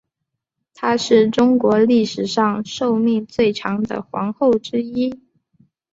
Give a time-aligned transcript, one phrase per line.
[0.73, 5.21] 她是中国历史上寿命最长的皇后之一。